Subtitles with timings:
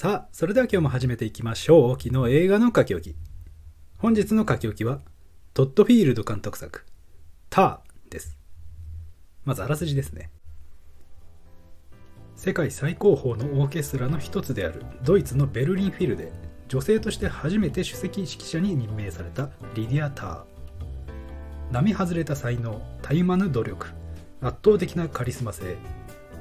[0.00, 2.00] さあ、それでは今日も始めていきましょう。
[2.00, 3.16] 昨日映画の書き置き。
[3.96, 5.00] 本日の書き置きは、
[5.54, 6.86] トッドフィールド監督作、
[7.50, 8.38] ターです。
[9.44, 10.30] まずあらすじですね。
[12.36, 16.30] 世界最高峰のオーケストラの一つであるドイツのベルリンフィルで
[16.68, 20.42] 女性として初めて首席指揮者に任命されたリディア・ター
[21.72, 23.88] 並外れた才能たゆまぬ努力
[24.40, 25.76] 圧倒的なカリスマ性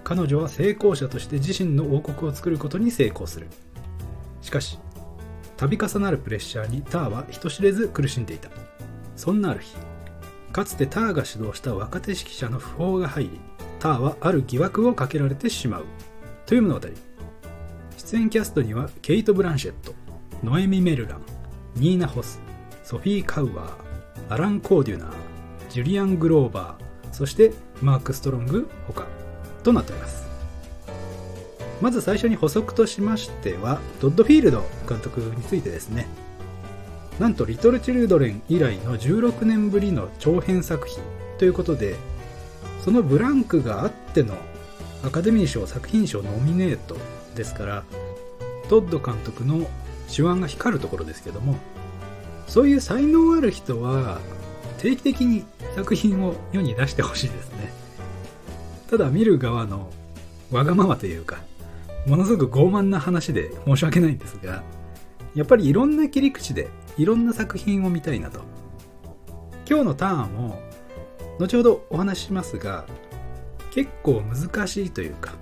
[0.07, 3.47] 彼女は成功者として自身の王国を作ることに成功する。
[4.41, 4.79] しかし
[5.57, 8.49] 度重なるプレッシャーにターは人知れず苦しんでいた。
[9.17, 9.75] そんなある日
[10.53, 13.41] かつてターが主導した若手指揮者の訃報が入り
[13.79, 15.85] ターはある疑惑をかけられてしまう。
[16.45, 16.87] という物語。
[17.97, 19.93] 出演キャストにはケイト・ブランシェット
[20.41, 21.21] ノエミ・メルラン
[21.75, 22.39] ニーナ・ホス
[22.85, 25.11] ソフィー・カウアーアラン・コーデュナー
[25.69, 29.05] ジュリアン・グローバーそしてマーク・ストロングほか
[29.67, 30.25] となっております。
[31.81, 36.07] まず最初に補足としましてはドッドフィールド監督についてですね。
[37.19, 41.03] なんとリトル・チルドレン以来の16年ぶりの長編作品
[41.37, 41.95] ということで
[42.85, 44.35] そのブランクがあっての
[45.03, 46.95] アカデミー賞作品賞ノミネート
[47.35, 47.83] ですから
[48.69, 49.67] トッド監督の
[50.13, 51.55] 手腕が光るところですけども
[52.45, 54.19] そういう才能ある人は
[54.77, 55.43] 定期的に
[55.75, 57.86] 作品を世に出してほしいですね。
[58.89, 59.89] ただ見る側の
[60.51, 61.39] わがままというか
[62.05, 64.63] ものすごく傲慢な話で申し訳ないんですが
[65.35, 68.41] やっぱりいろんな切り口でいろんな作品を見たいなと。
[69.69, 70.61] 今日のターンも
[71.39, 72.85] 後ほどお話ししますが
[73.71, 75.33] 結構難しいというか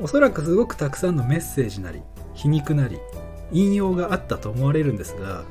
[0.00, 2.00] おそらくすごくたくさんのメッセージなり
[2.32, 2.98] 皮肉なり
[3.52, 5.44] 引用があったと思われるんですが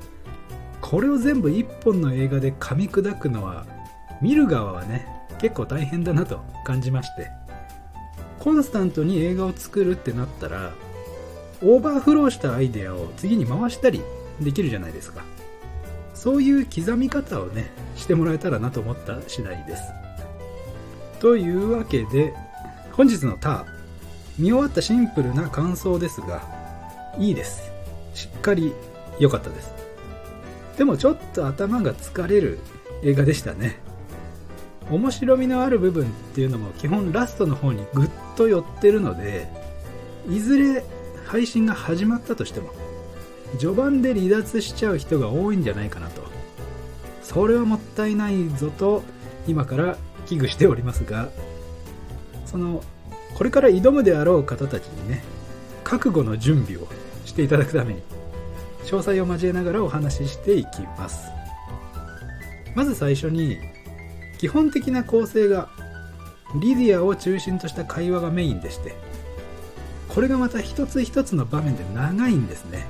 [0.81, 3.67] これを全部一本の映画で噛み砕くのは
[4.21, 5.07] 見る側はね
[5.39, 7.29] 結構大変だなと感じまして。
[8.39, 10.71] コンスタントに映画を作るってなったら
[11.63, 14.01] オーバーフローしたアイデアを次に回したり
[14.39, 15.23] できるじゃないですか。
[16.13, 19.83] そういう刻み方をねしてもらえたらなと思った次第です。
[21.19, 22.33] というわけで
[22.91, 23.65] 本日のター
[24.37, 26.43] 見終わったシンプルな感想ですが
[27.17, 27.71] いいです。
[28.13, 28.73] しっかり
[29.17, 29.73] 良かったです。
[30.77, 32.59] でもちょっと頭が疲れる
[33.01, 33.79] 映画でしたね。
[34.89, 39.47] 面白みのある部分っていうのも基本ラストの方にぐっと寄ってるので
[40.29, 40.83] いずれ
[41.25, 42.69] 配信が始まったとしても
[43.57, 46.23] 序盤で離脱しちゃう人が多いんじゃないかなと。
[47.23, 49.03] それはもったいないぞと
[49.47, 49.97] 今から
[50.27, 51.29] 危惧しておりますが
[52.45, 52.83] その
[53.35, 55.23] これから挑むであろう方たちにね
[55.83, 56.87] 覚悟の準備を
[57.25, 58.01] していただくために
[58.83, 61.29] 詳細を交えながらお話ししていきます。
[62.75, 63.57] まず最初に
[64.37, 65.69] 基本的な構成が
[66.59, 68.95] リディアを中心とした会話がメインでして
[70.09, 72.85] これがまた一つ一つの場面で長いんですね。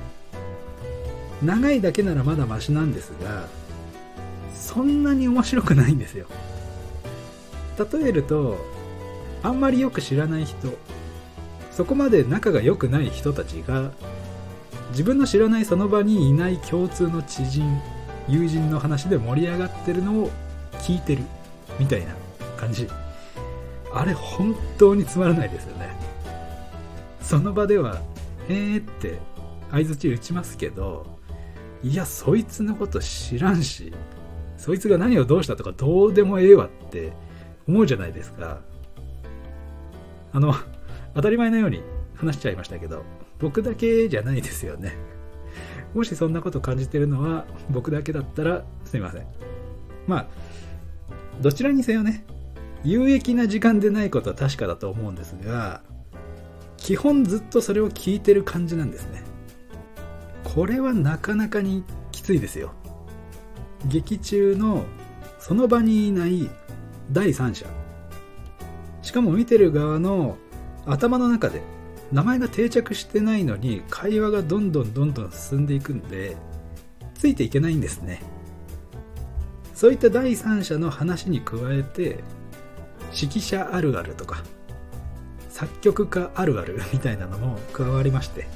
[1.42, 3.46] 長いだけならまだマシなんですが
[4.54, 6.26] そんなに面白くないんですよ。
[7.92, 8.56] 例えると
[9.42, 10.56] あんまりよく知らない人
[11.72, 13.90] そこまで仲が良くない人たちが
[14.90, 17.80] 自分の知らないその場にいない共通の知人
[18.28, 20.30] 友人の話で盛り上がってるのを
[20.80, 21.22] 聞いてる。
[21.78, 22.14] みたいな
[22.56, 22.88] 感じ。
[23.92, 25.96] あれ本当につまらないですよね。
[27.20, 28.00] その場では
[28.48, 29.18] 「へーって
[29.70, 31.18] 相づち打ちますけど
[31.82, 33.92] いやそいつのこと知らんし
[34.56, 37.12] そいつが何をどうしたとかどうでもええわって
[37.66, 38.60] 思うじゃないですか。
[40.32, 40.54] あの
[41.14, 41.82] 当たり前のように
[42.14, 43.02] 話しちゃいましたけど
[43.38, 44.94] 僕だけじゃないですよね。
[45.94, 49.26] もしそんなこと感じてるのは僕だけだったらすいません。
[50.06, 50.26] まあ
[51.40, 52.24] どちらにせよね
[52.84, 55.82] 有益な時間でないことは確かだと思うんですが
[56.76, 59.24] 基本ずっとそれを聞いてる感じなんですね。
[60.44, 61.82] これはなかなかに
[62.12, 62.72] きついですよ。
[63.86, 64.84] 劇中の
[65.40, 66.48] その場にいない
[67.10, 67.66] 第三者。
[69.02, 70.36] しかも見てる側の
[70.84, 71.60] 頭の中で
[72.12, 76.36] 名前が定着してないのに会話がどんどんどんどん進んでいくんで
[77.14, 78.22] ついていけないんですね。
[79.76, 82.24] そういった第三者の話に加えて
[83.14, 84.42] 指揮者あるあるとか
[85.50, 88.48] 作曲家あるあるみたいなのも加わりまして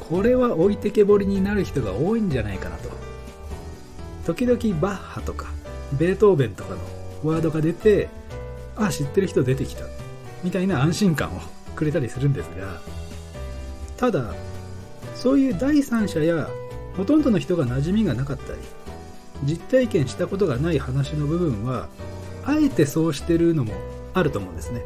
[0.00, 2.90] これは置いてけぼりになる人が多いんじゃないかなと。
[4.26, 5.46] 時々バッハとか
[5.92, 6.78] ベートーベンとかの
[7.22, 8.08] ワードが出て
[8.76, 9.84] あ知ってる人出てきた
[10.42, 11.40] みたいな安心感を
[11.76, 12.80] くれたりするんですが
[13.96, 14.34] ただ
[15.14, 16.48] そういう第三者や
[16.96, 18.58] ほとんどの人が馴染みがなかったり
[19.44, 21.88] 実体験したことがない話の部分は
[22.44, 23.72] あえてそうしてるのも
[24.12, 24.82] あると思うんですね。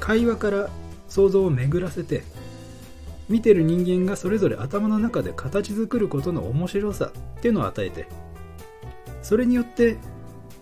[0.00, 0.70] 会話から
[1.08, 2.22] 想像を巡らせて
[3.28, 8.06] 見てる人間がそれぞれ頭の中で形作ることの面白さっていうのを与えて
[9.22, 9.96] それによって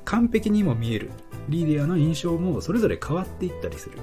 [0.05, 1.11] 完璧にも見える。
[1.49, 3.99] リーディアの印象もそれぞれ変わっていったりする。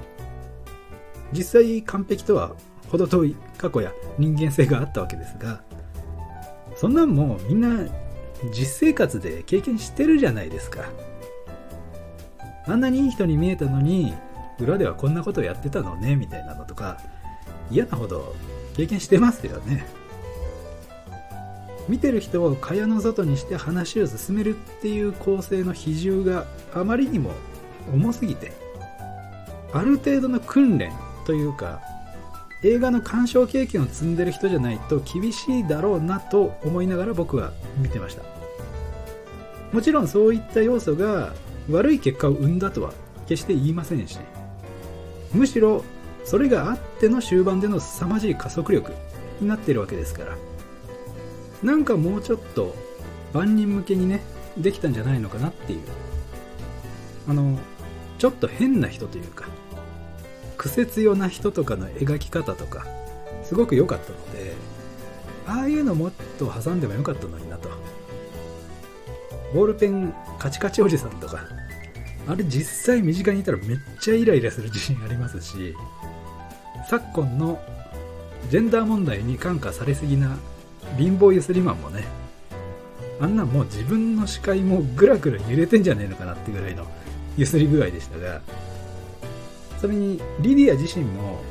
[1.32, 2.54] 実際完璧とは
[2.90, 5.62] 程遠い過去や人間性があったわけですが
[6.76, 7.86] そんなんもみんな
[8.52, 10.84] 実生活で経験してるじゃないですか。
[12.66, 14.14] あんなにいい人に見えたのに
[14.58, 16.98] 裏ではこんなことやってたのねみたいなのとか
[17.70, 18.34] 嫌なほど
[18.74, 19.86] 経験してますよね。
[21.88, 27.32] 見てる人を蚊帳の外にして話を進めるっていう構成の比重があまりにも
[27.92, 28.52] 重すぎて
[29.72, 30.92] ある程度の訓練
[31.26, 31.82] というか
[32.64, 38.34] 映画の鑑賞経験を積んでる人じゃないと厳しいだろうなと思いながら僕は見てました。
[39.74, 41.34] もちろんそういった要素が
[41.68, 42.92] 悪い結果を生んだとは
[43.26, 44.16] 決して言いませんし
[45.32, 45.84] むしろ
[46.24, 48.92] それがあっての終盤での凄まじい加速力
[49.40, 50.36] になっているわけですから
[51.64, 52.72] なんかもうちょっと
[53.32, 54.22] 万人向けにね
[54.56, 55.80] できたんじゃないのかなっていう
[57.28, 57.58] あの
[58.18, 59.48] ちょっと変な人というか
[60.64, 62.86] 癖強な人とかの描き方とか
[63.42, 64.54] すごく良かったので
[65.46, 67.68] ああいうのもっと挟んでもよかったのになと。
[69.52, 71.44] ボールペンカチカチおじさんとか
[72.26, 75.74] あれ実際身近にいたらめっちゃイライラする自信ありますし
[76.88, 77.62] 昨今の
[78.50, 80.38] ジェンダー問題に感化されすぎな
[80.96, 82.04] 貧乏ゆすりマンもね
[83.20, 86.86] あんなもう自分の視界もぐらぐら揺れてんじゃねえのかなってぐらいの
[87.36, 88.40] ゆすり具合でしたが
[89.84, 91.42] それにリディア自身も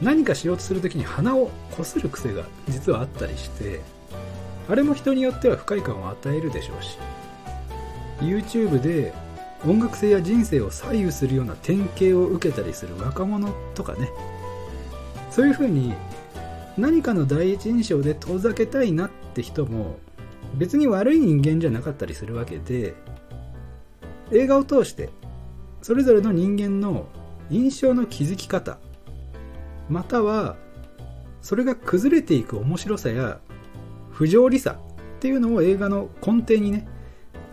[0.00, 3.82] 何かしようとするときに鼻をこする癖が実はあったりして
[4.66, 6.96] あれも人によっては不快感を与えるでしょうし
[8.20, 9.12] YouTube で
[9.66, 14.08] 音楽性や人生を左右するような典型を受けたりする若者とかね
[15.30, 15.92] そういうふうに
[16.78, 19.98] 何かの第一印象で遠ざけたいなって人も
[20.54, 22.94] 別に悪い人間じゃなかったりするわけで
[24.32, 25.10] 映画を通して
[25.82, 27.06] それぞれの人間の
[27.50, 28.78] 印象の築き方
[29.88, 30.56] または
[31.40, 33.38] それが崩れていく面白さや
[34.10, 34.78] 不条理さ
[35.16, 36.88] っていうのを映画の根底にね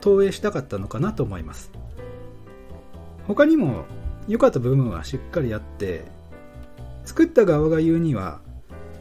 [0.01, 1.71] 投影したかったのかなと思います。
[3.27, 3.85] 他にも
[4.27, 6.05] 良かった部分はしっかりあって
[7.05, 8.41] 作った側が言うには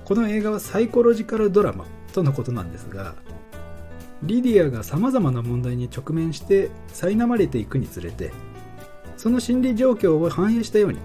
[0.05, 3.15] この映画はサイコロジカルドラマとのことなんですが
[4.23, 8.33] リディアがさまざまな問題に直面して苛まれていくにつれて
[9.23, 10.99] その心理状況を反映したように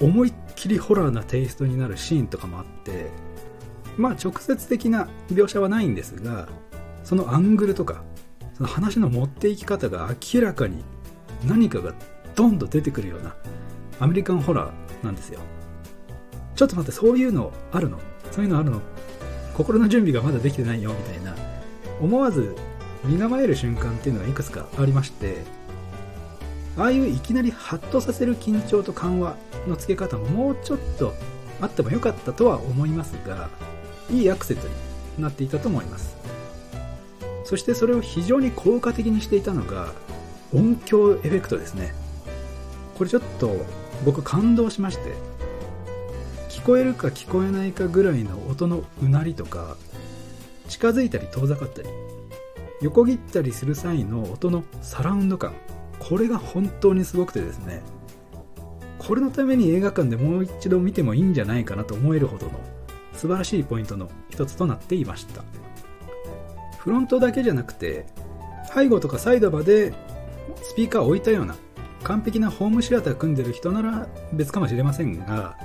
[0.00, 3.10] 思いっきりホラーなテイストになるシーンとかもあって
[3.96, 6.48] まあ直接的な描写はないんですが
[7.04, 8.02] そのアングルとか
[8.54, 10.82] その話の持っていき方が明らかに
[11.44, 11.94] 何かが
[12.34, 13.36] ドンと出てくるような
[14.00, 15.38] アメリカンホラーなんですよ。
[16.56, 18.00] ちょっと待ってそういうのあるの？
[18.32, 18.82] そういうのあるの？
[19.54, 20.92] 心の準備がまだできてないよ？
[20.92, 21.36] みたいな
[22.00, 22.56] 思わず
[23.04, 25.44] 身構える瞬間っていうのがいくつかありまして
[26.76, 29.36] ああいういきなりハッとさせる緊張と緩和
[29.66, 31.14] のつけ方ももうちょっと
[31.60, 33.48] あってもよかったとは思いますが
[34.10, 34.74] いいアクセントに
[35.18, 36.16] なっていたと思います。
[37.44, 39.92] そしてそれを非常に効果的にしていたのが
[40.52, 41.94] 音響エフェクトですね。
[42.98, 43.54] これちょっと
[44.04, 45.14] 僕感動しまして
[46.48, 49.76] 聞こえるか聞こえないかぐらいの音のうなりとか
[50.68, 51.88] 近づいたり遠ざかったり
[52.82, 55.54] 横切ったりする際の音のサラウンド感
[55.98, 57.82] これが本当にすごくてですね
[58.98, 62.52] これのために映画館でもう一度見てもいいんじゃないかなと思えるほどの
[63.12, 65.42] 素晴らしいポイントの一つとなっていました。
[66.86, 68.06] フロントだけじゃなくて
[68.72, 69.92] 背後とかサイドまで
[70.62, 71.56] スピーカーを置いたような
[72.04, 75.56] 完璧なホームシアター組んでる人なら別かもしれませんが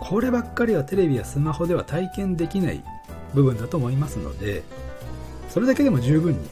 [0.00, 2.82] こればっかりはテレビやスマホでは体験できない
[3.34, 4.64] 部分だと思いますので
[5.48, 6.50] それだけでも十分に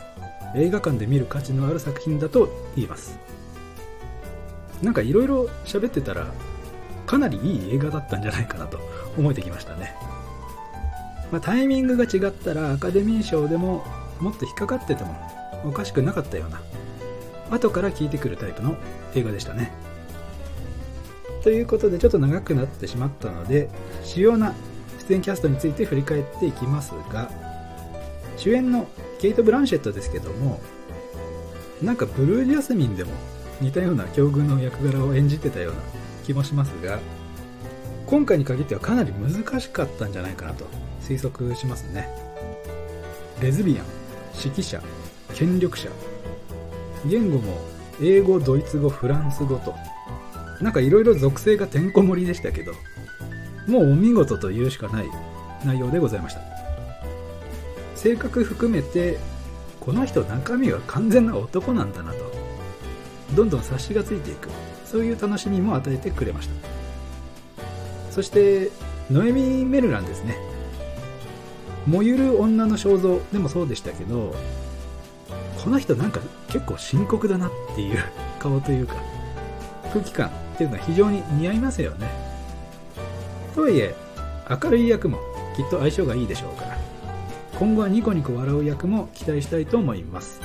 [0.54, 3.18] 映画館で見る価値のある作品だと言います。
[4.82, 6.26] なんかいろいろ喋ってたら
[7.06, 8.78] かなりいい映画だったんじゃないかなと
[9.16, 9.94] 思えてきましたね。
[11.32, 13.84] まあ、タイミングが違ったらアカデミー賞でも
[14.20, 15.16] もっと引っかかってても
[15.64, 16.62] おかしくなかったような
[17.50, 18.76] 後から聞いてくるタイプの
[19.14, 19.72] 映画でしたね。
[21.42, 23.68] ということでちょっと長くなってしまったので
[24.02, 24.54] 主要な
[25.08, 27.30] 出演キャストについて振り返っていきますが
[28.36, 28.86] 主演の
[29.18, 30.60] ケイト・ブランシェットですけども
[31.82, 33.12] なんかブルージャスミンでも
[33.60, 35.80] 似たような境遇の役柄を演じてたような
[36.24, 36.98] 気もしますが
[38.06, 40.66] 今回に限ってはかなり難しかったんじゃないかなと
[41.00, 42.08] 推測しますね。
[43.40, 43.84] レズビアン
[44.36, 44.80] 指揮者
[45.34, 45.90] 権力者
[47.06, 47.58] 言語も
[48.00, 49.74] 英語ドイツ語フランス語と
[50.60, 52.72] なんかいろいろ属性がてんこ盛りでしたけど
[53.66, 55.10] もうお見事と言うしかない
[55.64, 56.53] 内容でございました。
[58.04, 59.18] 性格含めて
[59.80, 62.18] この人中身は完全な男なんだなと。
[63.34, 64.50] どんどん察しがついていく。
[64.84, 66.54] そういう楽しみも与えてくれました。
[68.10, 68.70] そして
[69.10, 70.36] ノエミ・メルランですね。
[71.86, 74.34] 燃ゆる女の肖像でもそうでしたけど
[75.62, 77.98] この人なんか結構深刻だなっていう
[78.38, 78.96] 顔というか
[79.94, 82.10] 空気感っていうのは非常に似合いますよね。
[83.54, 83.94] とはいえ
[84.62, 85.20] 明るい役も
[85.56, 86.73] きっと相性がいいでしょうから。
[87.58, 90.40] 今後はニコニコ笑う役も期待したいと思います。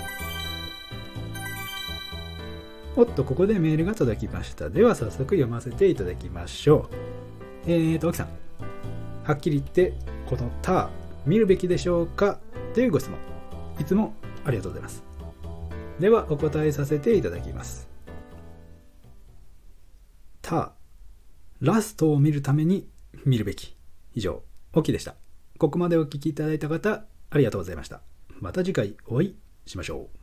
[2.96, 4.70] おっとここでメールが届きました。
[4.70, 6.90] では早速読ませていただきましょ
[7.66, 7.72] う。
[7.72, 8.28] えーと、沖さん。
[9.24, 9.94] はっきり言って
[10.28, 10.90] この「タ」
[11.26, 12.40] 見るべきでしょうか？
[12.74, 13.18] というご質問。
[13.80, 14.14] いつも
[14.46, 15.04] ありがとうございます。
[16.00, 17.90] ではお答えさせていただきます
[20.42, 20.74] 「タ」
[21.60, 22.88] ラストを見るために
[23.26, 23.76] 見るべき。
[24.14, 25.16] 以上オキでした。
[25.60, 28.02] ここまでお聴きいただいた方ありがとうございました。
[28.40, 29.36] また次回お会い
[29.66, 30.19] しましょう。